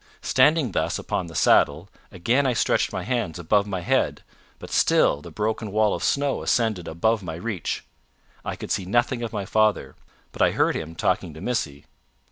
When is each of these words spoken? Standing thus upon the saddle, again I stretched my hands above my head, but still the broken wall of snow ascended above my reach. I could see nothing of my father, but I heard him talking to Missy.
Standing 0.23 0.71
thus 0.71 0.97
upon 0.97 1.27
the 1.27 1.35
saddle, 1.35 1.87
again 2.11 2.47
I 2.47 2.53
stretched 2.53 2.91
my 2.91 3.03
hands 3.03 3.37
above 3.37 3.67
my 3.67 3.81
head, 3.81 4.23
but 4.57 4.71
still 4.71 5.21
the 5.21 5.29
broken 5.29 5.71
wall 5.71 5.93
of 5.93 6.03
snow 6.03 6.41
ascended 6.41 6.87
above 6.87 7.21
my 7.21 7.35
reach. 7.35 7.85
I 8.43 8.55
could 8.55 8.71
see 8.71 8.85
nothing 8.85 9.21
of 9.21 9.31
my 9.31 9.45
father, 9.45 9.95
but 10.31 10.41
I 10.41 10.53
heard 10.53 10.75
him 10.75 10.95
talking 10.95 11.35
to 11.35 11.41
Missy. 11.41 11.85